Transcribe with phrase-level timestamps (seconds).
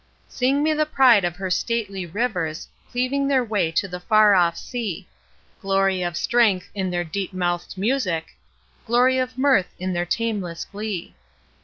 [0.27, 4.57] Sing me the pride of her stately rivers, Cleaving their way to the far off
[4.57, 5.07] sea;
[5.61, 8.35] Glory of strength in their deep mouth'd music
[8.87, 11.13] Glory of mirth in their tameless glee.